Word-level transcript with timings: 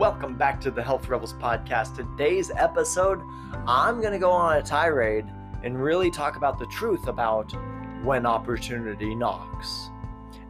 Welcome 0.00 0.38
back 0.38 0.62
to 0.62 0.70
the 0.70 0.82
Health 0.82 1.10
Rebels 1.10 1.34
podcast. 1.34 1.94
Today's 1.94 2.50
episode, 2.56 3.20
I'm 3.66 4.00
going 4.00 4.14
to 4.14 4.18
go 4.18 4.30
on 4.30 4.56
a 4.56 4.62
tirade 4.62 5.26
and 5.62 5.78
really 5.78 6.10
talk 6.10 6.36
about 6.36 6.58
the 6.58 6.64
truth 6.68 7.06
about 7.06 7.52
when 8.02 8.24
opportunity 8.24 9.14
knocks. 9.14 9.90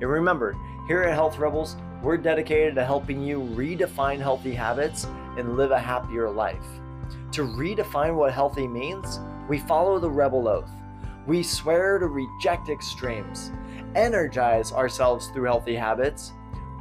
And 0.00 0.08
remember, 0.08 0.56
here 0.86 1.02
at 1.02 1.14
Health 1.14 1.36
Rebels, 1.38 1.74
we're 2.00 2.16
dedicated 2.16 2.76
to 2.76 2.84
helping 2.84 3.24
you 3.24 3.40
redefine 3.40 4.20
healthy 4.20 4.54
habits 4.54 5.08
and 5.36 5.56
live 5.56 5.72
a 5.72 5.80
happier 5.80 6.30
life. 6.30 6.68
To 7.32 7.42
redefine 7.42 8.14
what 8.14 8.32
healthy 8.32 8.68
means, 8.68 9.18
we 9.48 9.58
follow 9.58 9.98
the 9.98 10.10
Rebel 10.10 10.46
Oath. 10.46 10.70
We 11.26 11.42
swear 11.42 11.98
to 11.98 12.06
reject 12.06 12.68
extremes, 12.68 13.50
energize 13.96 14.70
ourselves 14.70 15.26
through 15.30 15.46
healthy 15.46 15.74
habits, 15.74 16.34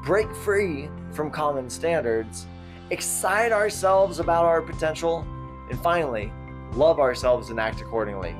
break 0.03 0.31
free 0.35 0.87
from 1.13 1.31
common 1.31 1.67
standards, 1.67 2.45
excite 2.91 3.51
ourselves 3.51 4.19
about 4.19 4.45
our 4.45 4.61
potential, 4.61 5.25
and 5.69 5.79
finally, 5.79 6.31
love 6.73 6.99
ourselves 6.99 7.49
and 7.49 7.59
act 7.59 7.81
accordingly. 7.81 8.35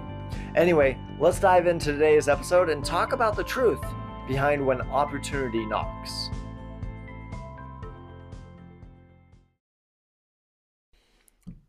Anyway, 0.56 0.98
let's 1.20 1.40
dive 1.40 1.68
into 1.68 1.92
today's 1.94 2.28
episode 2.28 2.70
and 2.70 2.84
talk 2.84 3.14
about 3.14 3.36
the 3.36 3.44
truth 3.44 3.84
behind 4.28 4.66
when 4.66 4.82
opportunity 4.82 5.66
knocks. 5.66 6.30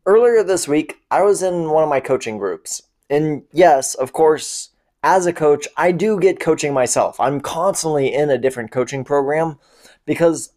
Earlier 0.06 0.42
this 0.42 0.66
week, 0.66 0.96
I 1.10 1.22
was 1.22 1.42
in 1.42 1.70
one 1.70 1.84
of 1.84 1.88
my 1.88 2.00
coaching 2.00 2.38
groups. 2.38 2.82
And 3.08 3.42
yes, 3.52 3.94
of 3.94 4.12
course, 4.12 4.70
as 5.02 5.26
a 5.26 5.32
coach, 5.32 5.68
I 5.76 5.92
do 5.92 6.18
get 6.18 6.40
coaching 6.40 6.72
myself. 6.74 7.18
I'm 7.20 7.40
constantly 7.40 8.12
in 8.12 8.30
a 8.30 8.38
different 8.38 8.70
coaching 8.70 9.04
program 9.04 9.58
because 10.06 10.52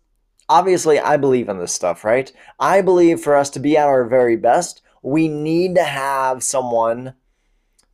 obviously 0.53 0.99
I 0.99 1.17
believe 1.17 1.49
in 1.49 1.57
this 1.57 1.73
stuff, 1.73 2.03
right? 2.03 2.31
I 2.59 2.81
believe 2.81 3.19
for 3.19 3.35
us 3.35 3.49
to 3.51 3.59
be 3.59 3.75
at 3.75 3.87
our 3.87 4.05
very 4.05 4.35
best, 4.35 4.83
we 5.01 5.27
need 5.27 5.73
to 5.75 5.83
have 5.83 6.43
someone 6.43 7.15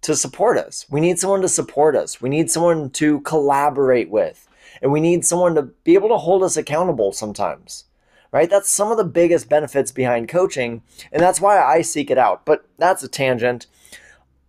to 0.02 0.14
support 0.14 0.58
us. 0.58 0.86
We 0.90 1.00
need 1.00 1.20
someone 1.20 1.42
to 1.42 1.48
support 1.48 1.96
us. 1.96 2.22
We 2.22 2.28
need 2.28 2.52
someone 2.52 2.90
to 2.92 3.22
collaborate 3.22 4.10
with. 4.10 4.46
And 4.82 4.92
we 4.92 5.00
need 5.00 5.24
someone 5.26 5.56
to 5.56 5.64
be 5.86 5.94
able 5.94 6.10
to 6.10 6.18
hold 6.18 6.44
us 6.44 6.58
accountable 6.58 7.14
sometimes. 7.14 7.86
Right? 8.30 8.50
That's 8.50 8.70
some 8.70 8.92
of 8.92 8.98
the 8.98 9.06
biggest 9.06 9.48
benefits 9.48 9.92
behind 9.94 10.28
coaching, 10.28 10.84
and 11.12 11.20
that's 11.20 11.42
why 11.42 11.60
I 11.60 11.82
seek 11.82 12.12
it 12.12 12.18
out. 12.18 12.46
But 12.46 12.64
that's 12.78 13.02
a 13.02 13.08
tangent. 13.08 13.68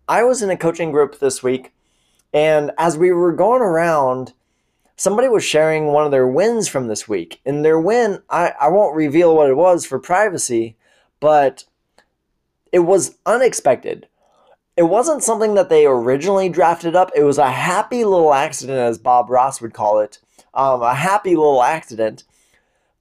I 0.06 0.22
was 0.22 0.42
in 0.42 0.50
a 0.50 0.56
coaching 0.56 0.91
group 0.91 1.19
this 1.19 1.42
week, 1.42 1.72
and 2.34 2.72
as 2.77 2.98
we 2.98 3.11
were 3.11 3.33
going 3.33 3.62
around 3.62 4.34
somebody 5.01 5.29
was 5.29 5.43
sharing 5.43 5.87
one 5.87 6.05
of 6.05 6.11
their 6.11 6.29
wins 6.29 6.69
from 6.69 6.87
this 6.87 7.09
week. 7.09 7.41
And 7.47 7.65
their 7.65 7.81
win, 7.81 8.20
I, 8.29 8.53
I 8.61 8.69
won't 8.69 8.95
reveal 8.95 9.34
what 9.34 9.48
it 9.48 9.57
was 9.57 9.87
for 9.87 9.98
privacy, 9.98 10.77
but 11.20 11.65
it 12.70 12.81
was 12.81 13.17
unexpected. 13.25 14.09
It 14.77 14.83
wasn't 14.83 15.23
something 15.23 15.55
that 15.55 15.70
they 15.70 15.87
originally 15.87 16.51
drafted 16.51 16.95
up. 16.95 17.11
It 17.17 17.23
was 17.23 17.39
a 17.39 17.51
happy 17.51 18.05
little 18.05 18.34
accident, 18.34 18.79
as 18.79 18.98
Bob 18.98 19.31
Ross 19.31 19.62
would 19.62 19.73
call 19.73 20.01
it. 20.01 20.19
Um, 20.53 20.83
a 20.83 20.95
happy 20.95 21.35
little 21.35 21.62
accident. 21.62 22.25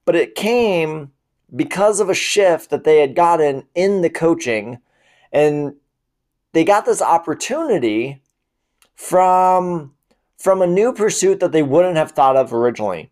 But 0.06 0.16
it 0.16 0.34
came 0.34 1.12
because 1.54 2.00
of 2.00 2.08
a 2.08 2.14
shift 2.14 2.70
that 2.70 2.84
they 2.84 3.00
had 3.00 3.14
gotten 3.14 3.64
in 3.74 4.00
the 4.00 4.08
coaching. 4.08 4.78
And 5.32 5.74
they 6.54 6.64
got 6.64 6.86
this 6.86 7.02
opportunity 7.02 8.22
from 8.94 9.92
from 10.40 10.62
a 10.62 10.66
new 10.66 10.90
pursuit 10.90 11.38
that 11.38 11.52
they 11.52 11.62
wouldn't 11.62 11.98
have 11.98 12.12
thought 12.12 12.34
of 12.34 12.54
originally. 12.54 13.10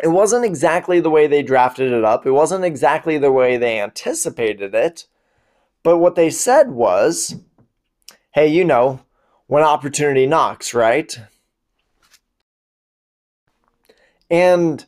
It 0.00 0.08
wasn't 0.08 0.44
exactly 0.44 1.00
the 1.00 1.10
way 1.10 1.26
they 1.26 1.42
drafted 1.42 1.92
it 1.92 2.04
up, 2.04 2.24
it 2.24 2.30
wasn't 2.30 2.64
exactly 2.64 3.18
the 3.18 3.32
way 3.32 3.56
they 3.56 3.80
anticipated 3.80 4.72
it. 4.72 5.06
But 5.82 5.98
what 5.98 6.14
they 6.14 6.30
said 6.30 6.70
was, 6.70 7.34
hey, 8.34 8.46
you 8.46 8.64
know, 8.64 9.00
when 9.48 9.64
opportunity 9.64 10.24
knocks, 10.24 10.72
right? 10.72 11.18
And 14.30 14.86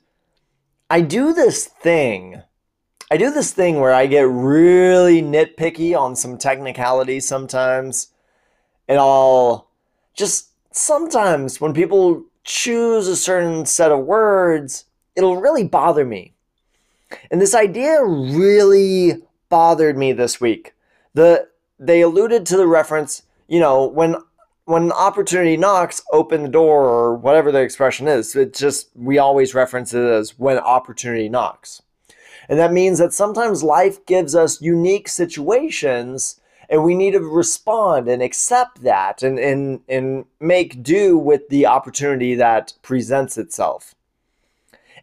I 0.88 1.00
do 1.00 1.32
this 1.32 1.66
thing. 1.66 2.42
I 3.10 3.16
do 3.16 3.32
this 3.32 3.52
thing 3.52 3.80
where 3.80 3.92
I 3.92 4.06
get 4.06 4.28
really 4.28 5.20
nitpicky 5.20 5.98
on 5.98 6.14
some 6.14 6.38
technicality 6.38 7.18
sometimes. 7.18 8.12
And 8.86 8.98
I'll 8.98 9.70
just 10.14 10.53
sometimes 10.74 11.60
when 11.60 11.72
people 11.72 12.24
choose 12.42 13.08
a 13.08 13.16
certain 13.16 13.64
set 13.64 13.92
of 13.92 14.04
words, 14.04 14.84
it'll 15.16 15.40
really 15.40 15.64
bother 15.64 16.04
me. 16.04 16.34
And 17.30 17.40
this 17.40 17.54
idea 17.54 18.04
really 18.04 19.22
bothered 19.48 19.96
me 19.96 20.12
this 20.12 20.40
week. 20.40 20.74
The 21.14 21.48
they 21.78 22.00
alluded 22.00 22.46
to 22.46 22.56
the 22.56 22.66
reference, 22.66 23.22
you 23.48 23.60
know, 23.60 23.86
when 23.86 24.16
when 24.64 24.90
opportunity 24.92 25.56
knocks, 25.56 26.02
open 26.12 26.42
the 26.42 26.48
door 26.48 26.84
or 26.86 27.14
whatever 27.14 27.52
the 27.52 27.60
expression 27.60 28.08
is. 28.08 28.34
It 28.34 28.52
just 28.54 28.90
we 28.96 29.18
always 29.18 29.54
reference 29.54 29.94
it 29.94 30.04
as 30.04 30.38
when 30.38 30.58
opportunity 30.58 31.28
knocks. 31.28 31.82
And 32.48 32.58
that 32.58 32.72
means 32.72 32.98
that 32.98 33.12
sometimes 33.12 33.62
life 33.62 34.04
gives 34.06 34.34
us 34.34 34.60
unique 34.60 35.08
situations 35.08 36.40
and 36.68 36.84
we 36.84 36.94
need 36.94 37.12
to 37.12 37.20
respond 37.20 38.08
and 38.08 38.22
accept 38.22 38.82
that 38.82 39.22
and, 39.22 39.38
and, 39.38 39.80
and 39.88 40.24
make 40.40 40.82
do 40.82 41.16
with 41.18 41.48
the 41.48 41.66
opportunity 41.66 42.34
that 42.34 42.72
presents 42.82 43.38
itself. 43.38 43.94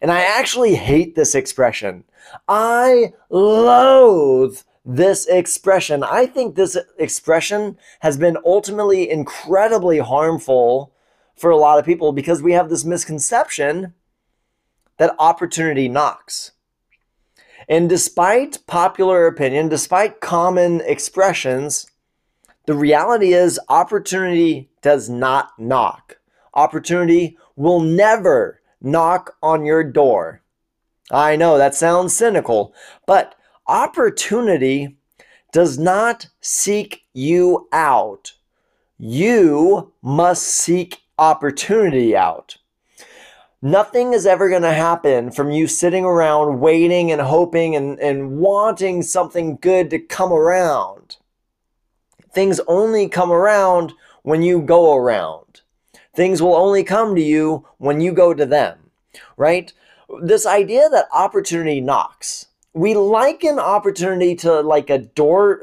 And 0.00 0.10
I 0.10 0.22
actually 0.22 0.74
hate 0.74 1.14
this 1.14 1.34
expression. 1.34 2.04
I 2.48 3.12
loathe 3.30 4.58
this 4.84 5.26
expression. 5.26 6.02
I 6.02 6.26
think 6.26 6.54
this 6.54 6.76
expression 6.98 7.78
has 8.00 8.16
been 8.16 8.36
ultimately 8.44 9.08
incredibly 9.08 9.98
harmful 9.98 10.92
for 11.36 11.50
a 11.50 11.56
lot 11.56 11.78
of 11.78 11.84
people 11.84 12.12
because 12.12 12.42
we 12.42 12.52
have 12.52 12.68
this 12.68 12.84
misconception 12.84 13.94
that 14.98 15.14
opportunity 15.18 15.88
knocks. 15.88 16.52
And 17.68 17.88
despite 17.88 18.66
popular 18.66 19.26
opinion, 19.26 19.68
despite 19.68 20.20
common 20.20 20.80
expressions, 20.82 21.86
the 22.66 22.74
reality 22.74 23.32
is 23.32 23.60
opportunity 23.68 24.70
does 24.82 25.08
not 25.08 25.50
knock. 25.58 26.18
Opportunity 26.54 27.38
will 27.56 27.80
never 27.80 28.60
knock 28.80 29.36
on 29.42 29.64
your 29.64 29.84
door. 29.84 30.42
I 31.10 31.36
know 31.36 31.58
that 31.58 31.74
sounds 31.74 32.14
cynical, 32.14 32.74
but 33.06 33.34
opportunity 33.66 34.96
does 35.52 35.78
not 35.78 36.28
seek 36.40 37.04
you 37.12 37.68
out. 37.72 38.32
You 38.98 39.92
must 40.02 40.44
seek 40.44 41.02
opportunity 41.18 42.16
out. 42.16 42.56
Nothing 43.64 44.12
is 44.12 44.26
ever 44.26 44.48
going 44.48 44.62
to 44.62 44.72
happen 44.72 45.30
from 45.30 45.52
you 45.52 45.68
sitting 45.68 46.04
around 46.04 46.58
waiting 46.58 47.12
and 47.12 47.20
hoping 47.20 47.76
and, 47.76 47.96
and 48.00 48.38
wanting 48.38 49.02
something 49.02 49.56
good 49.60 49.88
to 49.90 50.00
come 50.00 50.32
around. 50.32 51.16
Things 52.32 52.60
only 52.66 53.08
come 53.08 53.30
around 53.30 53.92
when 54.22 54.42
you 54.42 54.60
go 54.62 54.96
around. 54.96 55.60
Things 56.12 56.42
will 56.42 56.56
only 56.56 56.82
come 56.82 57.14
to 57.14 57.22
you 57.22 57.64
when 57.78 58.00
you 58.00 58.10
go 58.10 58.34
to 58.34 58.44
them, 58.44 58.90
right? 59.36 59.72
This 60.20 60.44
idea 60.44 60.88
that 60.88 61.06
opportunity 61.12 61.80
knocks. 61.80 62.46
We 62.74 62.94
liken 62.94 63.60
opportunity 63.60 64.34
to 64.36 64.60
like 64.60 64.90
a 64.90 64.98
door, 64.98 65.60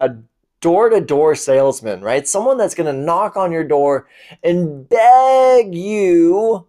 a 0.00 0.16
door 0.60 0.90
to 0.90 1.00
door 1.00 1.34
salesman, 1.34 2.02
right? 2.02 2.28
Someone 2.28 2.58
that's 2.58 2.74
going 2.74 2.94
to 2.94 3.00
knock 3.00 3.38
on 3.38 3.52
your 3.52 3.64
door 3.64 4.06
and 4.42 4.86
beg 4.86 5.74
you 5.74 6.67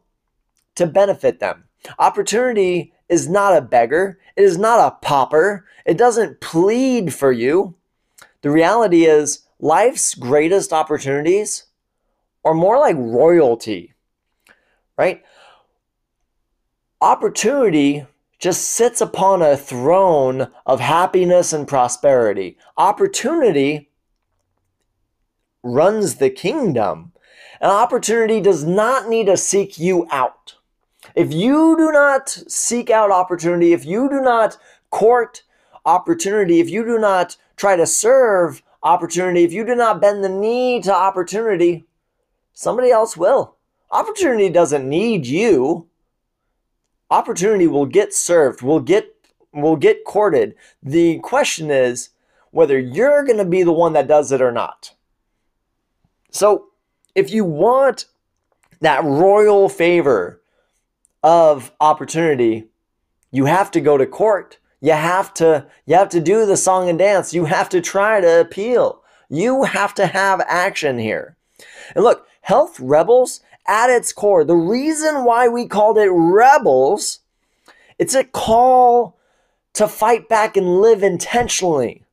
to 0.80 0.88
benefit 0.88 1.40
them. 1.40 1.66
Opportunity 1.98 2.94
is 3.08 3.30
not 3.30 3.56
a 3.56 3.62
beggar, 3.62 4.20
it 4.36 4.44
is 4.44 4.58
not 4.58 4.80
a 4.80 5.06
pauper, 5.06 5.66
it 5.86 5.98
doesn't 5.98 6.42
plead 6.42 7.14
for 7.14 7.32
you. 7.32 7.76
The 8.42 8.52
reality 8.52 9.06
is, 9.06 9.44
life's 9.60 10.16
greatest 10.16 10.74
opportunities 10.74 11.66
are 12.44 12.54
more 12.54 12.78
like 12.78 12.96
royalty, 12.98 13.94
right? 14.98 15.24
Opportunity 17.02 18.06
just 18.40 18.62
sits 18.70 19.02
upon 19.02 19.42
a 19.42 19.58
throne 19.58 20.50
of 20.66 20.80
happiness 20.80 21.52
and 21.52 21.68
prosperity. 21.68 22.58
Opportunity 22.78 23.90
runs 25.62 26.16
the 26.16 26.30
kingdom. 26.30 27.12
An 27.60 27.70
opportunity 27.70 28.40
does 28.40 28.64
not 28.64 29.10
need 29.10 29.26
to 29.26 29.36
seek 29.36 29.78
you 29.78 30.08
out. 30.12 30.56
If 31.20 31.34
you 31.34 31.76
do 31.76 31.92
not 31.92 32.30
seek 32.30 32.90
out 32.90 33.12
opportunity, 33.12 33.74
if 33.74 33.84
you 33.86 34.08
do 34.08 34.22
not 34.22 34.56
court 34.90 35.44
opportunity, 35.86 36.62
if 36.62 36.70
you 36.70 36.86
do 36.86 36.98
not 36.98 37.36
try 37.58 37.76
to 37.76 37.86
serve 37.86 38.64
opportunity, 38.84 39.44
if 39.44 39.52
you 39.52 39.66
do 39.66 39.76
not 39.76 40.00
bend 40.00 40.24
the 40.24 40.30
knee 40.30 40.82
to 40.82 40.96
opportunity, 40.96 41.86
somebody 42.54 42.90
else 42.90 43.18
will. 43.18 43.58
Opportunity 43.92 44.48
doesn't 44.48 44.88
need 44.88 45.28
you. 45.28 45.90
Opportunity 47.12 47.68
will 47.68 47.86
get 47.86 48.14
served, 48.14 48.62
will 48.62 48.80
get 48.80 49.14
will 49.52 49.76
get 49.76 50.06
courted. 50.06 50.56
The 50.82 51.20
question 51.20 51.70
is 51.70 52.12
whether 52.52 52.80
you're 52.80 53.26
going 53.26 53.40
to 53.40 53.44
be 53.44 53.64
the 53.64 53.74
one 53.74 53.92
that 53.92 54.08
does 54.08 54.32
it 54.32 54.42
or 54.42 54.54
not. 54.54 54.94
So, 56.32 56.68
if 57.14 57.30
you 57.30 57.44
want 57.44 58.06
that 58.80 59.04
royal 59.04 59.68
favor 59.68 60.40
of 61.24 61.72
opportunity, 61.80 62.66
you 63.32 63.46
have 63.46 63.72
to 63.72 63.82
go 63.82 63.98
to 63.98 64.06
court. 64.06 64.58
You 64.82 64.94
have 64.94 65.34
to 65.36 65.68
you 65.86 65.96
have 65.96 66.10
to 66.10 66.22
do 66.22 66.46
the 66.46 66.58
song 66.58 66.90
and 66.90 66.98
dance. 66.98 67.34
You 67.34 67.46
have 67.46 67.70
to 67.70 67.82
try 67.82 68.22
to 68.22 68.42
appeal. 68.42 69.04
You 69.30 69.64
have 69.64 69.94
to 69.96 70.08
have 70.08 70.42
action 70.48 70.98
here. 70.98 71.36
And 71.96 72.04
look, 72.04 72.26
Health 72.42 72.80
Rebels 72.80 73.42
at 73.68 73.90
its 73.90 74.12
core, 74.12 74.44
the 74.44 74.56
reason 74.56 75.24
why 75.24 75.48
we 75.48 75.68
called 75.68 75.98
it 75.98 76.10
Rebels, 76.10 77.20
it's 78.00 78.16
a 78.16 78.24
call 78.24 79.18
to 79.74 79.88
fight 79.88 80.28
back 80.28 80.58
and 80.58 80.82
live 80.82 81.04
intentionally. 81.04 82.04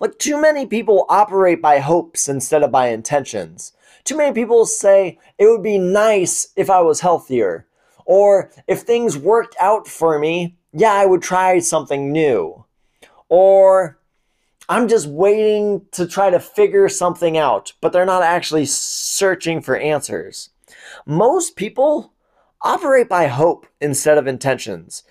Like, 0.00 0.18
too 0.18 0.40
many 0.40 0.64
people 0.64 1.04
operate 1.08 1.60
by 1.60 1.80
hopes 1.80 2.28
instead 2.28 2.62
of 2.62 2.70
by 2.70 2.88
intentions. 2.88 3.72
Too 4.04 4.16
many 4.16 4.32
people 4.32 4.64
say, 4.64 5.18
it 5.36 5.46
would 5.46 5.62
be 5.62 5.76
nice 5.76 6.48
if 6.56 6.70
I 6.70 6.80
was 6.80 7.00
healthier. 7.00 7.66
Or 8.08 8.50
if 8.66 8.80
things 8.80 9.18
worked 9.18 9.54
out 9.60 9.86
for 9.86 10.18
me, 10.18 10.56
yeah, 10.72 10.94
I 10.94 11.04
would 11.04 11.20
try 11.20 11.58
something 11.58 12.10
new. 12.10 12.64
Or 13.28 13.98
I'm 14.66 14.88
just 14.88 15.06
waiting 15.06 15.82
to 15.92 16.06
try 16.06 16.30
to 16.30 16.40
figure 16.40 16.88
something 16.88 17.36
out, 17.36 17.74
but 17.82 17.92
they're 17.92 18.06
not 18.06 18.22
actually 18.22 18.64
searching 18.64 19.60
for 19.60 19.76
answers. 19.76 20.48
Most 21.04 21.54
people 21.54 22.14
operate 22.62 23.10
by 23.10 23.26
hope 23.26 23.66
instead 23.78 24.16
of 24.16 24.26
intentions. 24.26 25.02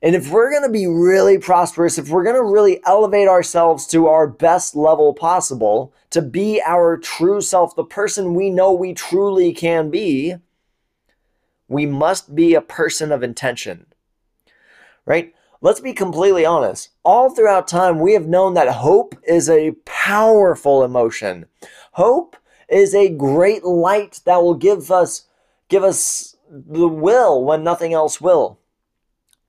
And 0.00 0.14
if 0.14 0.30
we're 0.30 0.50
going 0.50 0.62
to 0.62 0.68
be 0.68 0.86
really 0.86 1.38
prosperous, 1.38 1.98
if 1.98 2.08
we're 2.08 2.22
going 2.22 2.36
to 2.36 2.44
really 2.44 2.80
elevate 2.86 3.26
ourselves 3.26 3.84
to 3.88 4.06
our 4.06 4.28
best 4.28 4.76
level 4.76 5.12
possible, 5.12 5.92
to 6.10 6.22
be 6.22 6.62
our 6.64 6.98
true 6.98 7.40
self, 7.40 7.74
the 7.74 7.84
person 7.84 8.34
we 8.34 8.48
know 8.48 8.72
we 8.72 8.94
truly 8.94 9.52
can 9.52 9.90
be, 9.90 10.36
we 11.68 11.86
must 11.86 12.34
be 12.34 12.54
a 12.54 12.60
person 12.60 13.12
of 13.12 13.22
intention. 13.22 13.86
Right? 15.06 15.34
Let's 15.60 15.80
be 15.80 15.92
completely 15.92 16.44
honest. 16.44 16.90
All 17.04 17.30
throughout 17.30 17.68
time, 17.68 17.98
we 17.98 18.12
have 18.12 18.26
known 18.26 18.54
that 18.54 18.68
hope 18.68 19.14
is 19.26 19.48
a 19.48 19.72
powerful 19.84 20.84
emotion. 20.84 21.46
Hope 21.92 22.36
is 22.68 22.94
a 22.94 23.08
great 23.08 23.64
light 23.64 24.20
that 24.24 24.42
will 24.42 24.54
give 24.54 24.90
us 24.90 25.26
give 25.68 25.82
us 25.82 26.36
the 26.50 26.88
will 26.88 27.42
when 27.44 27.64
nothing 27.64 27.94
else 27.94 28.20
will. 28.20 28.58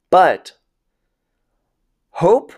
But 0.09 0.53
hope 2.11 2.53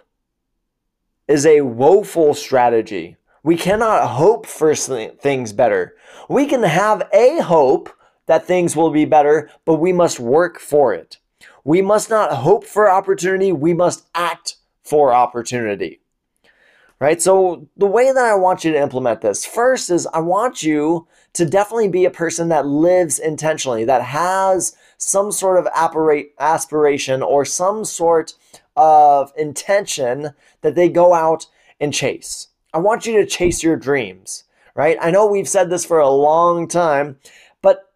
is 1.28 1.46
a 1.46 1.62
woeful 1.62 2.34
strategy. 2.34 3.18
We 3.44 3.58
cannot 3.58 4.08
hope 4.08 4.46
for 4.46 4.76
things 4.76 5.54
better. 5.54 5.96
We 6.30 6.46
can 6.46 6.64
have 6.64 7.10
a 7.14 7.42
hope 7.42 7.90
that 8.28 8.46
things 8.46 8.76
will 8.76 8.92
be 8.92 9.06
better, 9.06 9.50
but 9.66 9.76
we 9.76 9.92
must 9.92 10.20
work 10.20 10.60
for 10.60 10.94
it. 10.94 11.18
We 11.64 11.82
must 11.82 12.10
not 12.10 12.32
hope 12.32 12.64
for 12.64 12.90
opportunity, 12.90 13.52
we 13.52 13.74
must 13.74 14.08
act 14.16 14.56
for 14.84 15.14
opportunity. 15.14 16.00
Right? 17.00 17.22
So, 17.22 17.68
the 17.78 17.86
way 17.86 18.12
that 18.12 18.26
I 18.26 18.34
want 18.34 18.64
you 18.64 18.72
to 18.72 18.82
implement 18.82 19.22
this 19.22 19.46
first 19.46 19.92
is 19.92 20.08
I 20.08 20.20
want 20.20 20.64
you 20.64 21.08
to 21.34 21.46
definitely 21.46 21.90
be 21.90 22.06
a 22.06 22.10
person 22.10 22.50
that 22.50 22.66
lives 22.66 23.20
intentionally, 23.20 23.86
that 23.86 24.02
has 24.02 24.76
some 24.98 25.32
sort 25.32 25.60
of 25.60 25.68
aspiration 26.40 27.22
or 27.22 27.46
some 27.46 27.86
sort 27.86 28.34
of 28.76 29.32
intention 29.38 30.32
that 30.62 30.74
they 30.74 30.90
go 30.90 31.14
out 31.14 31.46
and 31.80 31.94
chase. 31.94 32.48
I 32.74 32.80
want 32.80 33.06
you 33.06 33.14
to 33.18 33.26
chase 33.26 33.62
your 33.62 33.76
dreams, 33.76 34.44
right? 34.74 34.98
I 35.00 35.12
know 35.12 35.28
we've 35.28 35.48
said 35.48 35.70
this 35.70 35.86
for 35.86 36.00
a 36.00 36.10
long 36.10 36.68
time, 36.68 37.18
but 37.62 37.87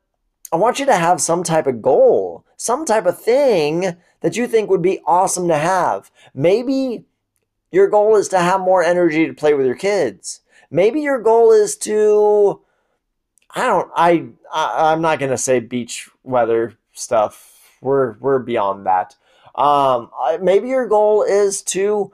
I 0.51 0.57
want 0.57 0.79
you 0.79 0.85
to 0.85 0.95
have 0.95 1.21
some 1.21 1.43
type 1.43 1.67
of 1.67 1.81
goal, 1.81 2.45
some 2.57 2.85
type 2.85 3.05
of 3.05 3.19
thing 3.19 3.95
that 4.19 4.35
you 4.35 4.47
think 4.47 4.69
would 4.69 4.81
be 4.81 4.99
awesome 5.05 5.47
to 5.47 5.57
have. 5.57 6.11
Maybe 6.33 7.05
your 7.71 7.87
goal 7.87 8.17
is 8.17 8.27
to 8.29 8.39
have 8.39 8.59
more 8.59 8.83
energy 8.83 9.25
to 9.27 9.33
play 9.33 9.53
with 9.53 9.65
your 9.65 9.75
kids. 9.75 10.41
Maybe 10.69 11.01
your 11.01 11.19
goal 11.19 11.51
is 11.51 11.75
to 11.77 12.61
I 13.53 13.65
don't 13.65 13.91
I, 13.95 14.27
I 14.53 14.91
I'm 14.91 15.01
not 15.01 15.19
going 15.19 15.31
to 15.31 15.37
say 15.37 15.59
beach 15.59 16.09
weather 16.23 16.77
stuff. 16.93 17.77
We're 17.81 18.17
we're 18.19 18.39
beyond 18.39 18.85
that. 18.85 19.15
Um, 19.55 20.11
maybe 20.41 20.69
your 20.69 20.87
goal 20.87 21.23
is 21.23 21.61
to 21.63 22.13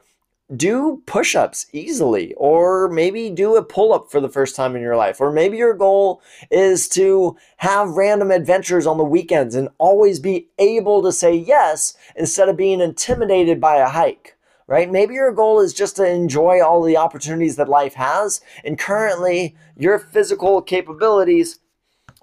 do 0.55 1.01
push 1.05 1.35
ups 1.35 1.67
easily, 1.73 2.33
or 2.35 2.87
maybe 2.89 3.29
do 3.29 3.55
a 3.57 3.63
pull 3.63 3.93
up 3.93 4.09
for 4.09 4.21
the 4.21 4.29
first 4.29 4.55
time 4.55 4.75
in 4.75 4.81
your 4.81 4.95
life, 4.95 5.19
or 5.19 5.31
maybe 5.31 5.57
your 5.57 5.73
goal 5.73 6.21
is 6.49 6.87
to 6.89 7.35
have 7.57 7.89
random 7.89 8.31
adventures 8.31 8.87
on 8.87 8.97
the 8.97 9.03
weekends 9.03 9.55
and 9.55 9.67
always 9.77 10.19
be 10.19 10.47
able 10.57 11.01
to 11.03 11.11
say 11.11 11.35
yes 11.35 11.95
instead 12.15 12.47
of 12.47 12.55
being 12.55 12.79
intimidated 12.79 13.59
by 13.59 13.77
a 13.77 13.89
hike. 13.89 14.35
Right? 14.69 14.91
Maybe 14.91 15.13
your 15.13 15.31
goal 15.31 15.61
is 15.61 15.73
just 15.73 15.95
to 15.95 16.05
enjoy 16.05 16.61
all 16.61 16.83
the 16.83 16.97
opportunities 16.97 17.55
that 17.55 17.69
life 17.69 17.93
has, 17.93 18.41
and 18.65 18.77
currently 18.77 19.55
your 19.77 19.97
physical 19.97 20.61
capabilities 20.61 21.59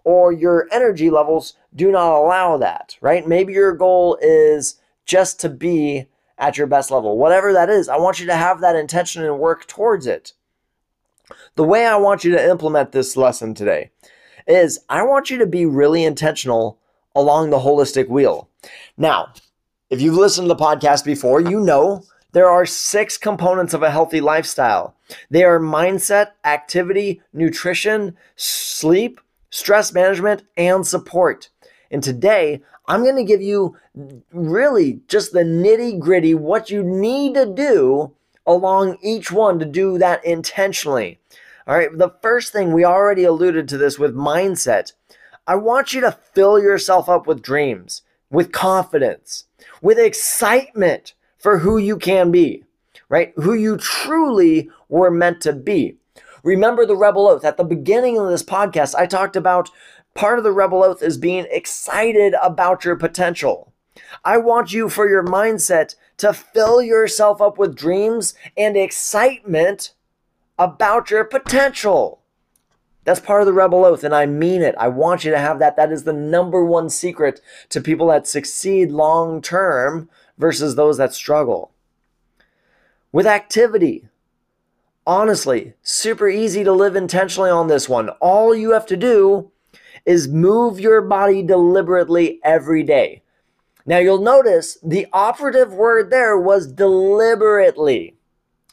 or 0.04 0.30
your 0.30 0.68
energy 0.70 1.08
levels 1.08 1.54
do 1.74 1.90
not 1.90 2.14
allow 2.14 2.58
that, 2.58 2.98
right? 3.00 3.26
Maybe 3.26 3.54
your 3.54 3.72
goal 3.72 4.18
is 4.20 4.76
just 5.06 5.40
to 5.40 5.48
be 5.48 6.06
at 6.38 6.58
your 6.58 6.66
best 6.66 6.90
level. 6.90 7.16
Whatever 7.16 7.52
that 7.52 7.70
is, 7.70 7.88
I 7.88 7.96
want 7.96 8.20
you 8.20 8.26
to 8.26 8.36
have 8.36 8.60
that 8.60 8.76
intention 8.76 9.24
and 9.24 9.38
work 9.38 9.66
towards 9.66 10.06
it. 10.06 10.32
The 11.54 11.64
way 11.64 11.86
I 11.86 11.96
want 11.96 12.24
you 12.24 12.32
to 12.32 12.50
implement 12.50 12.92
this 12.92 13.16
lesson 13.16 13.54
today 13.54 13.90
is 14.46 14.80
I 14.88 15.02
want 15.02 15.30
you 15.30 15.38
to 15.38 15.46
be 15.46 15.64
really 15.64 16.04
intentional 16.04 16.78
along 17.14 17.50
the 17.50 17.58
holistic 17.58 18.08
wheel. 18.08 18.48
Now, 18.96 19.32
if 19.90 20.00
you've 20.00 20.16
listened 20.16 20.48
to 20.48 20.54
the 20.54 20.60
podcast 20.60 21.04
before, 21.04 21.40
you 21.40 21.60
know 21.60 22.02
there 22.32 22.48
are 22.48 22.66
six 22.66 23.16
components 23.16 23.74
of 23.74 23.82
a 23.82 23.90
healthy 23.90 24.20
lifestyle. 24.20 24.96
They 25.30 25.44
are 25.44 25.60
mindset, 25.60 26.32
activity, 26.44 27.22
nutrition, 27.32 28.16
sleep, 28.34 29.20
stress 29.50 29.92
management, 29.92 30.42
and 30.56 30.84
support. 30.84 31.48
And 31.92 32.02
today, 32.02 32.62
I'm 32.86 33.02
going 33.02 33.16
to 33.16 33.24
give 33.24 33.42
you 33.42 33.76
really 34.32 35.00
just 35.08 35.32
the 35.32 35.44
nitty 35.44 35.98
gritty, 35.98 36.34
what 36.34 36.70
you 36.70 36.82
need 36.82 37.34
to 37.34 37.46
do 37.46 38.12
along 38.46 38.98
each 39.02 39.32
one 39.32 39.58
to 39.58 39.64
do 39.64 39.98
that 39.98 40.24
intentionally. 40.24 41.18
All 41.66 41.76
right, 41.76 41.96
the 41.96 42.14
first 42.20 42.52
thing 42.52 42.72
we 42.72 42.84
already 42.84 43.24
alluded 43.24 43.68
to 43.68 43.78
this 43.78 43.98
with 43.98 44.14
mindset. 44.14 44.92
I 45.46 45.54
want 45.56 45.94
you 45.94 46.00
to 46.02 46.12
fill 46.12 46.58
yourself 46.58 47.08
up 47.08 47.26
with 47.26 47.42
dreams, 47.42 48.02
with 48.30 48.52
confidence, 48.52 49.44
with 49.80 49.98
excitement 49.98 51.14
for 51.38 51.58
who 51.58 51.78
you 51.78 51.96
can 51.96 52.30
be, 52.30 52.64
right? 53.08 53.32
Who 53.36 53.54
you 53.54 53.76
truly 53.78 54.70
were 54.88 55.10
meant 55.10 55.40
to 55.42 55.52
be. 55.52 55.96
Remember 56.42 56.84
the 56.84 56.96
rebel 56.96 57.26
oath. 57.26 57.44
At 57.44 57.56
the 57.56 57.64
beginning 57.64 58.18
of 58.18 58.28
this 58.28 58.42
podcast, 58.42 58.94
I 58.94 59.06
talked 59.06 59.34
about 59.36 59.70
Part 60.14 60.38
of 60.38 60.44
the 60.44 60.52
rebel 60.52 60.84
oath 60.84 61.02
is 61.02 61.18
being 61.18 61.46
excited 61.50 62.34
about 62.40 62.84
your 62.84 62.94
potential. 62.94 63.72
I 64.24 64.38
want 64.38 64.72
you 64.72 64.88
for 64.88 65.08
your 65.08 65.24
mindset 65.24 65.96
to 66.18 66.32
fill 66.32 66.80
yourself 66.80 67.40
up 67.40 67.58
with 67.58 67.74
dreams 67.74 68.34
and 68.56 68.76
excitement 68.76 69.92
about 70.56 71.10
your 71.10 71.24
potential. 71.24 72.20
That's 73.02 73.20
part 73.20 73.42
of 73.42 73.46
the 73.46 73.52
rebel 73.52 73.84
oath, 73.84 74.04
and 74.04 74.14
I 74.14 74.26
mean 74.26 74.62
it. 74.62 74.74
I 74.78 74.88
want 74.88 75.24
you 75.24 75.32
to 75.32 75.38
have 75.38 75.58
that. 75.58 75.76
That 75.76 75.92
is 75.92 76.04
the 76.04 76.12
number 76.12 76.64
one 76.64 76.88
secret 76.88 77.40
to 77.70 77.80
people 77.80 78.06
that 78.06 78.26
succeed 78.26 78.90
long 78.92 79.42
term 79.42 80.08
versus 80.38 80.74
those 80.74 80.96
that 80.98 81.12
struggle. 81.12 81.72
With 83.12 83.26
activity, 83.26 84.08
honestly, 85.06 85.74
super 85.82 86.28
easy 86.28 86.64
to 86.64 86.72
live 86.72 86.96
intentionally 86.96 87.50
on 87.50 87.68
this 87.68 87.88
one. 87.88 88.08
All 88.20 88.54
you 88.54 88.70
have 88.70 88.86
to 88.86 88.96
do 88.96 89.50
is 90.04 90.28
move 90.28 90.78
your 90.78 91.00
body 91.00 91.42
deliberately 91.42 92.40
every 92.42 92.82
day. 92.82 93.22
Now 93.86 93.98
you'll 93.98 94.20
notice 94.20 94.78
the 94.82 95.06
operative 95.12 95.72
word 95.72 96.10
there 96.10 96.38
was 96.38 96.66
deliberately. 96.66 98.16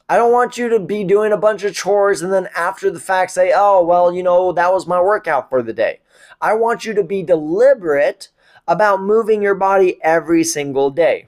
I 0.07 0.17
don't 0.17 0.31
want 0.31 0.57
you 0.57 0.67
to 0.69 0.79
be 0.79 1.03
doing 1.03 1.31
a 1.31 1.37
bunch 1.37 1.63
of 1.63 1.73
chores 1.73 2.21
and 2.21 2.33
then 2.33 2.49
after 2.55 2.91
the 2.91 2.99
fact 2.99 3.31
say, 3.31 3.53
oh, 3.55 3.83
well, 3.83 4.13
you 4.13 4.23
know, 4.23 4.51
that 4.51 4.73
was 4.73 4.87
my 4.87 5.01
workout 5.01 5.49
for 5.49 5.61
the 5.63 5.73
day. 5.73 5.99
I 6.41 6.53
want 6.53 6.85
you 6.85 6.93
to 6.93 7.03
be 7.03 7.23
deliberate 7.23 8.29
about 8.67 9.01
moving 9.01 9.41
your 9.41 9.55
body 9.55 10.01
every 10.03 10.43
single 10.43 10.89
day. 10.91 11.27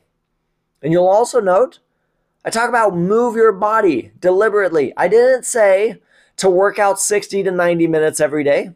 And 0.82 0.92
you'll 0.92 1.08
also 1.08 1.40
note, 1.40 1.80
I 2.44 2.50
talk 2.50 2.68
about 2.68 2.96
move 2.96 3.36
your 3.36 3.54
body 3.54 4.12
deliberately. 4.20 4.92
I 4.98 5.08
didn't 5.08 5.46
say 5.46 6.02
to 6.38 6.50
work 6.50 6.78
out 6.78 7.00
60 7.00 7.44
to 7.44 7.52
90 7.52 7.88
minutes 7.88 8.20
every 8.20 8.44
day. 8.44 8.72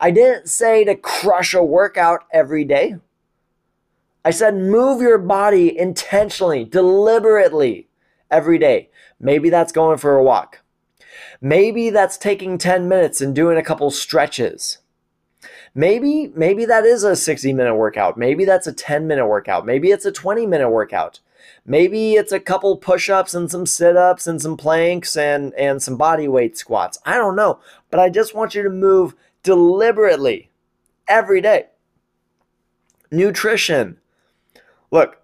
I 0.00 0.10
didn't 0.10 0.48
say 0.48 0.84
to 0.84 0.94
crush 0.94 1.54
a 1.54 1.62
workout 1.62 2.24
every 2.32 2.64
day. 2.64 2.96
I 4.24 4.30
said 4.30 4.56
move 4.56 5.00
your 5.00 5.18
body 5.18 5.78
intentionally, 5.78 6.64
deliberately 6.64 7.88
every 8.30 8.58
day. 8.58 8.90
Maybe 9.20 9.50
that's 9.50 9.72
going 9.72 9.98
for 9.98 10.16
a 10.16 10.22
walk. 10.22 10.60
Maybe 11.40 11.90
that's 11.90 12.16
taking 12.16 12.58
10 12.58 12.88
minutes 12.88 13.20
and 13.20 13.34
doing 13.34 13.56
a 13.56 13.62
couple 13.62 13.90
stretches. 13.90 14.78
Maybe 15.74 16.32
maybe 16.34 16.64
that 16.64 16.84
is 16.84 17.04
a 17.04 17.14
60 17.14 17.52
minute 17.52 17.76
workout. 17.76 18.18
Maybe 18.18 18.44
that's 18.44 18.66
a 18.66 18.72
10 18.72 19.06
minute 19.06 19.26
workout. 19.26 19.64
Maybe 19.64 19.90
it's 19.90 20.04
a 20.04 20.12
20 20.12 20.46
minute 20.46 20.70
workout. 20.70 21.20
Maybe 21.64 22.14
it's 22.14 22.32
a 22.32 22.40
couple 22.40 22.76
push-ups 22.76 23.34
and 23.34 23.50
some 23.50 23.66
sit-ups 23.66 24.26
and 24.26 24.40
some 24.40 24.56
planks 24.56 25.16
and 25.16 25.54
and 25.54 25.82
some 25.82 25.96
body 25.96 26.26
weight 26.26 26.56
squats. 26.58 26.98
I 27.04 27.14
don't 27.16 27.36
know, 27.36 27.60
but 27.90 28.00
I 28.00 28.08
just 28.08 28.34
want 28.34 28.54
you 28.54 28.62
to 28.62 28.70
move 28.70 29.14
deliberately 29.48 30.50
every 31.08 31.40
day. 31.40 31.64
Nutrition. 33.10 33.96
Look, 34.90 35.22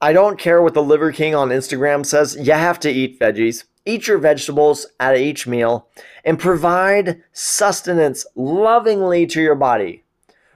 I 0.00 0.12
don't 0.12 0.38
care 0.38 0.62
what 0.62 0.72
the 0.72 0.84
Liver 0.84 1.10
King 1.10 1.34
on 1.34 1.48
Instagram 1.48 2.06
says. 2.06 2.36
You 2.38 2.52
have 2.52 2.78
to 2.80 2.90
eat 2.90 3.18
veggies. 3.18 3.64
Eat 3.84 4.06
your 4.06 4.18
vegetables 4.18 4.86
at 5.00 5.18
each 5.18 5.48
meal 5.48 5.88
and 6.24 6.38
provide 6.38 7.24
sustenance 7.32 8.24
lovingly 8.36 9.26
to 9.26 9.42
your 9.42 9.56
body. 9.56 10.04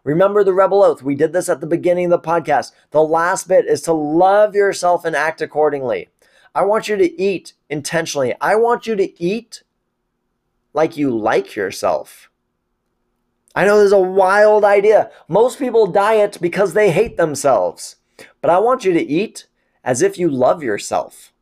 Remember 0.05 0.45
the 0.45 0.55
rebel 0.55 0.85
oath. 0.85 1.02
We 1.02 1.17
did 1.17 1.33
this 1.33 1.49
at 1.49 1.61
the 1.61 1.67
beginning 1.67 2.12
of 2.12 2.23
the 2.23 2.28
podcast. 2.28 2.71
The 2.93 3.02
last 3.02 3.49
bit 3.49 3.67
is 3.67 3.83
to 3.83 3.93
love 3.93 4.55
yourself 4.55 5.05
and 5.05 5.17
act 5.17 5.40
accordingly. 5.40 6.11
I 6.55 6.62
want 6.62 6.87
you 6.87 6.95
to 6.95 7.21
eat 7.21 7.55
intentionally. 7.69 8.35
I 8.40 8.55
want 8.55 8.87
you 8.87 8.95
to 8.95 9.21
eat 9.21 9.64
like 10.79 10.97
you 10.97 11.11
like 11.17 11.57
yourself. 11.57 12.31
I 13.55 13.65
know 13.65 13.79
this 13.79 13.87
is 13.87 13.93
a 13.93 13.99
wild 13.99 14.65
idea. 14.65 15.11
Most 15.29 15.59
people 15.59 15.87
diet 15.87 16.39
because 16.41 16.73
they 16.73 16.91
hate 16.91 17.17
themselves. 17.17 17.97
But 18.41 18.51
I 18.51 18.59
want 18.59 18.85
you 18.85 18.93
to 18.93 19.03
eat 19.03 19.47
as 19.83 20.03
if 20.03 20.19
you 20.19 20.31
love 20.31 20.63
yourself 20.63 21.33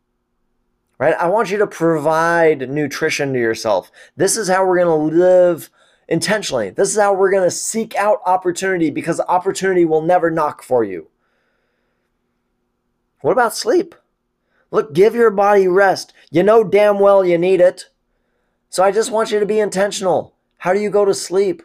right? 0.98 1.14
I 1.14 1.26
want 1.28 1.50
you 1.50 1.58
to 1.58 1.66
provide 1.66 2.70
nutrition 2.70 3.32
to 3.32 3.38
yourself. 3.38 3.90
This 4.16 4.36
is 4.36 4.48
how 4.48 4.66
we're 4.66 4.82
going 4.82 5.10
to 5.10 5.16
live 5.16 5.70
intentionally. 6.08 6.70
This 6.70 6.90
is 6.90 7.00
how 7.00 7.14
we're 7.14 7.30
going 7.30 7.44
to 7.44 7.50
seek 7.50 7.94
out 7.96 8.20
opportunity 8.24 8.90
because 8.90 9.20
opportunity 9.28 9.84
will 9.84 10.02
never 10.02 10.30
knock 10.30 10.62
for 10.62 10.84
you. 10.84 11.08
What 13.20 13.32
about 13.32 13.54
sleep? 13.54 13.94
Look, 14.70 14.92
give 14.92 15.14
your 15.14 15.30
body 15.30 15.68
rest. 15.68 16.12
You 16.30 16.42
know 16.42 16.64
damn 16.64 16.98
well 16.98 17.24
you 17.24 17.38
need 17.38 17.60
it. 17.60 17.90
So 18.68 18.82
I 18.82 18.92
just 18.92 19.10
want 19.10 19.30
you 19.30 19.40
to 19.40 19.46
be 19.46 19.58
intentional. 19.58 20.34
How 20.58 20.72
do 20.72 20.80
you 20.80 20.90
go 20.90 21.04
to 21.04 21.14
sleep? 21.14 21.62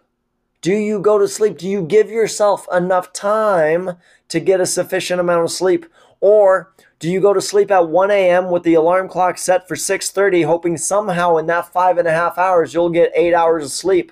Do 0.62 0.74
you 0.74 1.00
go 1.00 1.18
to 1.18 1.28
sleep? 1.28 1.58
Do 1.58 1.68
you 1.68 1.82
give 1.82 2.10
yourself 2.10 2.68
enough 2.72 3.14
time 3.14 3.98
to 4.28 4.40
get 4.40 4.62
a 4.62 4.66
sufficient 4.66 5.20
amount 5.20 5.44
of 5.44 5.52
sleep? 5.52 5.88
Or 6.20 6.74
do 7.00 7.10
you 7.10 7.20
go 7.20 7.34
to 7.34 7.42
sleep 7.42 7.72
at 7.72 7.90
1 7.90 8.12
a.m. 8.12 8.52
with 8.52 8.62
the 8.62 8.76
alarm 8.76 9.10
clock 9.10 9.40
set 9.40 9.68
for 9.68 9.76
6:30, 9.76 10.46
hoping 10.46 10.78
somehow 10.78 11.38
in 11.38 11.48
that 11.48 11.74
five 11.74 11.98
and 11.98 12.08
a 12.08 12.12
half 12.12 12.38
hours 12.38 12.74
you'll 12.76 12.92
get 12.92 13.12
eight 13.16 13.34
hours 13.34 13.66
of 13.66 13.72
sleep, 13.72 14.12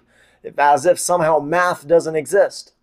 as 0.58 0.88
if 0.88 0.98
somehow 0.98 1.38
math 1.38 1.88
doesn't 1.88 2.16
exist? 2.16 2.74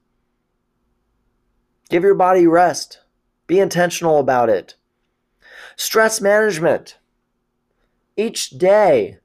Give 1.90 2.04
your 2.04 2.14
body 2.14 2.46
rest. 2.46 3.00
Be 3.48 3.58
intentional 3.58 4.18
about 4.18 4.48
it. 4.48 4.76
Stress 5.74 6.20
management. 6.20 6.98
Each 8.16 8.50
day, 8.50 9.18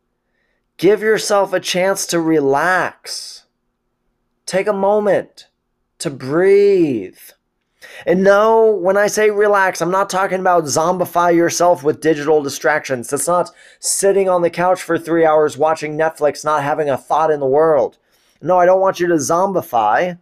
give 0.81 1.03
yourself 1.03 1.53
a 1.53 1.59
chance 1.59 2.07
to 2.07 2.19
relax. 2.19 3.43
Take 4.47 4.65
a 4.65 4.73
moment 4.73 5.47
to 5.99 6.09
breathe. 6.09 7.19
And 8.07 8.23
no, 8.23 8.65
when 8.71 8.97
I 8.97 9.05
say 9.05 9.29
relax, 9.29 9.79
I'm 9.79 9.91
not 9.91 10.09
talking 10.09 10.39
about 10.39 10.63
zombify 10.63 11.35
yourself 11.35 11.83
with 11.83 12.01
digital 12.01 12.41
distractions. 12.41 13.13
It's 13.13 13.27
not 13.27 13.51
sitting 13.79 14.27
on 14.27 14.41
the 14.41 14.49
couch 14.49 14.81
for 14.81 14.97
three 14.97 15.23
hours 15.23 15.55
watching 15.55 15.95
Netflix, 15.95 16.43
not 16.43 16.63
having 16.63 16.89
a 16.89 16.97
thought 16.97 17.29
in 17.29 17.39
the 17.39 17.45
world. 17.45 17.99
No, 18.41 18.57
I 18.57 18.65
don't 18.65 18.81
want 18.81 18.99
you 18.99 19.05
to 19.05 19.15
zombify. 19.15 20.17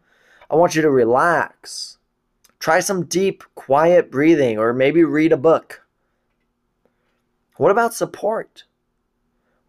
I 0.50 0.56
want 0.56 0.76
you 0.76 0.82
to 0.82 0.92
relax. 0.92 2.00
Try 2.60 2.82
some 2.82 3.06
deep, 3.06 3.46
quiet 3.56 4.12
breathing, 4.12 4.58
or 4.58 4.74
maybe 4.74 5.06
read 5.06 5.32
a 5.32 5.38
book. 5.38 5.86
What 7.56 7.72
about 7.72 7.94
support? 7.94 8.66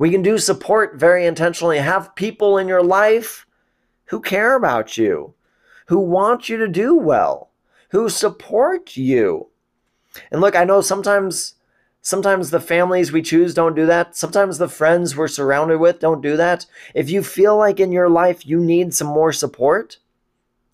We 0.00 0.10
can 0.10 0.22
do 0.22 0.36
support 0.36 0.96
very 0.96 1.24
intentionally. 1.24 1.78
Have 1.78 2.16
people 2.16 2.58
in 2.58 2.66
your 2.66 2.82
life 2.82 3.46
who 4.06 4.20
care 4.20 4.56
about 4.56 4.98
you, 4.98 5.34
who 5.86 6.00
want 6.00 6.48
you 6.48 6.56
to 6.56 6.66
do 6.66 6.96
well 6.96 7.50
who 7.90 8.08
support 8.08 8.96
you. 8.96 9.48
And 10.30 10.40
look, 10.40 10.56
I 10.56 10.64
know 10.64 10.80
sometimes 10.80 11.54
sometimes 12.02 12.50
the 12.50 12.60
families 12.60 13.12
we 13.12 13.22
choose 13.22 13.52
don't 13.52 13.76
do 13.76 13.86
that. 13.86 14.16
Sometimes 14.16 14.58
the 14.58 14.68
friends 14.68 15.16
we're 15.16 15.28
surrounded 15.28 15.78
with 15.78 16.00
don't 16.00 16.22
do 16.22 16.36
that. 16.36 16.66
If 16.94 17.10
you 17.10 17.22
feel 17.22 17.56
like 17.56 17.78
in 17.78 17.92
your 17.92 18.08
life 18.08 18.46
you 18.46 18.58
need 18.58 18.94
some 18.94 19.08
more 19.08 19.32
support, 19.32 19.98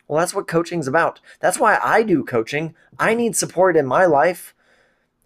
well, 0.09 0.21
that's 0.21 0.35
what 0.35 0.47
coaching's 0.47 0.87
about. 0.87 1.21
That's 1.41 1.59
why 1.59 1.79
I 1.83 2.03
do 2.03 2.23
coaching. 2.23 2.75
I 2.99 3.15
need 3.15 3.35
support 3.35 3.77
in 3.77 3.87
my 3.87 4.07
life. 4.07 4.55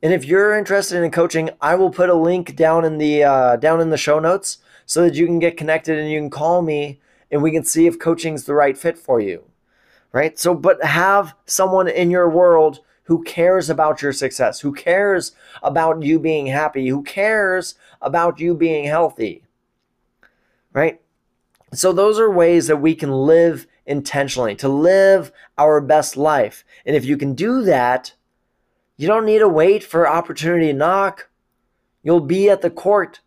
And 0.02 0.12
if 0.12 0.24
you're 0.24 0.56
interested 0.56 1.02
in 1.02 1.10
coaching, 1.10 1.50
I 1.60 1.74
will 1.74 1.90
put 1.90 2.08
a 2.08 2.14
link 2.14 2.56
down 2.56 2.84
in 2.84 2.98
the 2.98 3.24
uh, 3.24 3.56
down 3.56 3.80
in 3.80 3.90
the 3.90 3.96
show 3.96 4.18
notes 4.18 4.58
so 4.86 5.02
that 5.02 5.14
you 5.14 5.26
can 5.26 5.38
get 5.38 5.56
connected 5.56 5.98
and 5.98 6.10
you 6.10 6.18
can 6.18 6.30
call 6.30 6.62
me 6.62 7.00
and 7.30 7.42
we 7.42 7.52
can 7.52 7.64
see 7.64 7.86
if 7.86 7.98
coaching's 7.98 8.44
the 8.44 8.54
right 8.54 8.76
fit 8.76 8.98
for 8.98 9.20
you 9.20 9.50
right? 10.12 10.38
So, 10.38 10.54
but 10.54 10.82
have 10.84 11.34
someone 11.46 11.88
in 11.88 12.10
your 12.10 12.28
world 12.28 12.80
who 13.04 13.22
cares 13.24 13.68
about 13.68 14.02
your 14.02 14.12
success, 14.12 14.60
who 14.60 14.72
cares 14.72 15.32
about 15.62 16.02
you 16.02 16.18
being 16.18 16.46
happy, 16.46 16.88
who 16.88 17.02
cares 17.02 17.74
about 18.00 18.38
you 18.40 18.54
being 18.54 18.84
healthy, 18.84 19.44
right? 20.72 21.00
So, 21.72 21.92
those 21.92 22.18
are 22.18 22.30
ways 22.30 22.66
that 22.66 22.78
we 22.78 22.94
can 22.94 23.10
live 23.10 23.66
intentionally, 23.86 24.54
to 24.56 24.68
live 24.68 25.32
our 25.58 25.80
best 25.80 26.16
life. 26.16 26.64
And 26.84 26.94
if 26.94 27.04
you 27.04 27.16
can 27.16 27.34
do 27.34 27.62
that, 27.62 28.14
you 29.00 29.08
don't 29.08 29.24
need 29.24 29.38
to 29.38 29.48
wait 29.48 29.82
for 29.82 30.06
opportunity 30.06 30.66
to 30.66 30.72
knock. 30.74 31.30
You'll 32.02 32.20
be 32.20 32.50
at 32.50 32.60
the 32.60 32.68
court. 32.68 33.20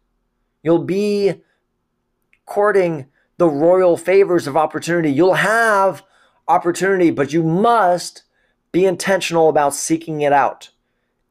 You'll 0.62 0.84
be 0.84 1.42
courting 2.46 3.08
the 3.38 3.50
royal 3.50 3.98
favors 3.98 4.46
of 4.46 4.56
opportunity. 4.56 5.12
You'll 5.12 5.34
have 5.34 6.04
opportunity, 6.48 7.10
but 7.10 7.34
you 7.34 7.42
must 7.42 8.22
be 8.72 8.86
intentional 8.86 9.50
about 9.50 9.74
seeking 9.74 10.22
it 10.22 10.32
out. 10.32 10.70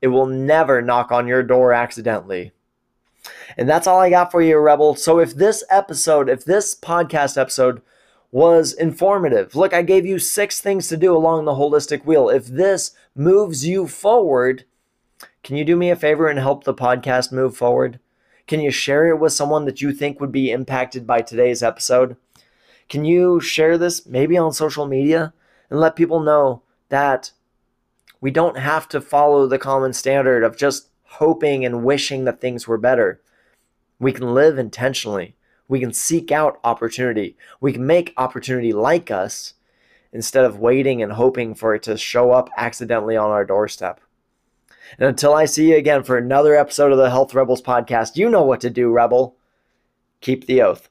It 0.01 0.09
will 0.09 0.27
never 0.27 0.83
knock 0.83 1.13
on 1.13 1.29
your 1.29 1.45
door 1.45 1.73
accidentally. 1.73 2.51
And 3.57 3.69
that's 3.69 3.87
all 3.87 4.01
I 4.01 4.11
got 4.11 4.33
for 4.33 4.43
you, 4.43 4.59
Rebel. 4.59 4.97
So 4.97 5.21
if 5.21 5.37
this 5.37 5.63
episode, 5.71 6.29
if 6.29 6.45
this 6.45 6.75
podcast 6.75 7.41
episode 7.41 7.81
was 8.33 8.73
informative, 8.73 9.55
look, 9.55 9.75
I 9.75 9.83
gave 9.83 10.07
you 10.07 10.19
six 10.19 10.61
things 10.61 10.89
to 10.89 10.97
do 10.97 11.15
along 11.15 11.45
the 11.45 11.53
holistic 11.53 12.07
wheel. 12.07 12.31
If 12.31 12.47
this 12.47 12.93
moves 13.15 13.67
you 13.67 13.87
forward, 13.87 14.65
can 15.45 15.57
you 15.57 15.65
do 15.65 15.77
me 15.77 15.91
a 15.91 15.97
favor 15.97 16.29
and 16.29 16.39
help 16.39 16.65
the 16.65 16.75
podcast 16.75 17.31
move 17.31 17.55
forward? 17.55 18.01
Can 18.47 18.61
you 18.61 18.71
share 18.71 19.07
it 19.09 19.21
with 19.21 19.35
someone 19.35 19.67
that 19.67 19.83
you 19.83 19.93
think 19.93 20.19
would 20.19 20.33
be 20.33 20.51
impacted 20.51 21.07
by 21.07 21.21
today's 21.21 21.63
episode? 21.63 22.17
Can 22.89 23.05
you 23.05 23.39
share 23.39 23.77
this 23.77 24.07
maybe 24.07 24.39
on 24.39 24.53
social 24.53 24.87
media 24.87 25.35
and 25.69 25.79
let 25.79 25.95
people 25.95 26.21
know 26.21 26.63
that 26.89 27.33
we 28.21 28.31
don't 28.31 28.57
have 28.57 28.89
to 28.89 29.01
follow 29.01 29.47
the 29.47 29.59
common 29.59 29.93
standard 29.93 30.43
of 30.43 30.57
just 30.57 30.89
hoping 31.05 31.65
and 31.67 31.85
wishing 31.85 32.25
that 32.25 32.41
things 32.41 32.67
were 32.67 32.79
better? 32.79 33.21
We 33.99 34.13
can 34.13 34.33
live 34.35 34.59
intentionally. 34.59 35.37
We 35.73 35.81
can 35.81 35.95
seek 35.95 36.31
out 36.31 36.61
opportunity. 36.65 37.35
We 37.63 37.73
can 37.73 37.87
make 37.87 38.13
opportunity 38.19 38.75
like 38.75 39.11
us 39.11 39.55
instead 40.13 40.45
of 40.45 40.59
waiting 40.59 41.03
and 41.03 41.11
hoping 41.11 41.55
for 41.55 41.75
it 41.75 41.83
to 41.85 41.97
show 41.97 42.31
up 42.31 42.51
accidentally 42.59 43.17
on 43.17 43.31
our 43.31 43.47
doorstep. 43.47 43.99
And 44.99 45.09
until 45.09 45.33
I 45.33 45.47
see 45.47 45.71
you 45.71 45.79
again 45.79 46.03
for 46.03 46.19
another 46.19 46.55
episode 46.55 46.93
of 46.93 46.99
the 46.99 47.09
Health 47.09 47.33
Rebels 47.33 47.63
podcast, 47.63 48.17
you 48.17 48.29
know 48.29 48.43
what 48.43 48.61
to 48.61 48.69
do, 48.69 48.91
Rebel. 48.91 49.35
Keep 50.21 50.45
the 50.45 50.61
oath. 50.61 50.91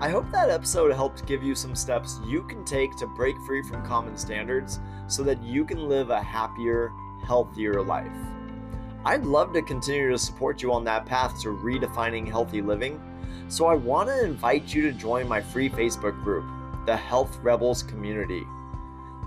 I 0.00 0.08
hope 0.08 0.28
that 0.32 0.50
episode 0.50 0.92
helped 0.92 1.24
give 1.26 1.44
you 1.44 1.54
some 1.54 1.76
steps 1.76 2.18
you 2.26 2.42
can 2.48 2.64
take 2.64 2.96
to 2.96 3.06
break 3.06 3.36
free 3.46 3.62
from 3.62 3.86
common 3.86 4.16
standards 4.16 4.80
so 5.06 5.22
that 5.22 5.40
you 5.44 5.64
can 5.64 5.88
live 5.88 6.10
a 6.10 6.20
happier, 6.20 6.90
healthier 7.24 7.80
life. 7.80 8.10
I'd 9.04 9.24
love 9.24 9.52
to 9.54 9.62
continue 9.62 10.10
to 10.10 10.18
support 10.18 10.62
you 10.62 10.72
on 10.72 10.84
that 10.84 11.06
path 11.06 11.40
to 11.42 11.48
redefining 11.48 12.28
healthy 12.28 12.62
living, 12.62 13.00
so 13.48 13.66
I 13.66 13.74
want 13.74 14.08
to 14.08 14.24
invite 14.24 14.72
you 14.72 14.82
to 14.82 14.92
join 14.92 15.26
my 15.26 15.40
free 15.40 15.68
Facebook 15.68 16.22
group, 16.22 16.44
the 16.86 16.96
Health 16.96 17.36
Rebels 17.42 17.82
Community. 17.82 18.44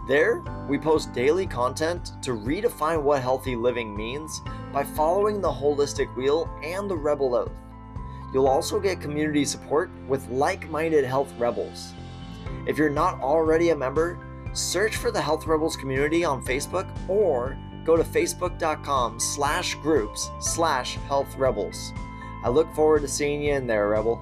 There, 0.08 0.42
we 0.70 0.78
post 0.78 1.12
daily 1.14 1.46
content 1.46 2.14
to 2.22 2.32
redefine 2.32 3.02
what 3.02 3.22
healthy 3.22 3.58
living 3.58 3.94
means 3.94 4.42
by 4.72 4.86
following 4.86 5.42
the 5.42 5.52
holistic 5.52 6.16
wheel 6.16 6.50
and 6.64 6.90
the 6.90 6.96
rebel 6.96 7.36
oath. 7.36 7.52
You'll 8.34 8.48
also 8.48 8.80
get 8.80 9.02
community 9.02 9.44
support 9.44 9.90
with 10.08 10.26
like 10.30 10.70
minded 10.70 11.04
health 11.04 11.34
rebels. 11.38 11.94
If 12.66 12.78
you're 12.78 12.90
not 12.90 13.20
already 13.20 13.72
a 13.72 13.76
member, 13.76 14.20
search 14.54 14.96
for 14.96 15.12
the 15.12 15.22
Health 15.22 15.48
Rebels 15.48 15.76
community 15.76 16.24
on 16.24 16.44
Facebook 16.46 16.88
or 17.10 17.58
go 17.86 17.96
to 17.96 18.04
facebook.com 18.04 19.20
slash 19.20 19.76
groups 19.76 20.30
slash 20.40 20.96
health 21.08 21.36
rebels. 21.38 21.94
I 22.44 22.50
look 22.50 22.72
forward 22.74 23.02
to 23.02 23.08
seeing 23.08 23.42
you 23.42 23.54
in 23.54 23.68
there, 23.68 23.90
Rebel. 23.90 24.22